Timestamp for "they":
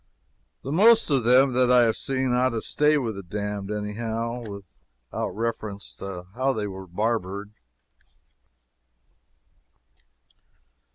6.53-6.65